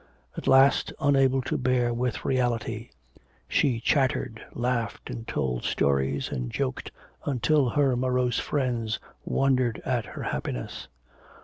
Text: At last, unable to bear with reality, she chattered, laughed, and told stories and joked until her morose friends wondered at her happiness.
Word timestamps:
At 0.35 0.47
last, 0.47 0.91
unable 0.99 1.43
to 1.43 1.59
bear 1.59 1.93
with 1.93 2.25
reality, 2.25 2.89
she 3.47 3.79
chattered, 3.79 4.43
laughed, 4.51 5.11
and 5.11 5.27
told 5.27 5.63
stories 5.63 6.31
and 6.31 6.49
joked 6.51 6.89
until 7.25 7.69
her 7.69 7.95
morose 7.95 8.39
friends 8.39 8.97
wondered 9.25 9.79
at 9.85 10.05
her 10.07 10.23
happiness. 10.23 10.87